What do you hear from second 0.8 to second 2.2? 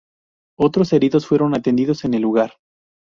heridos fueron atendidos en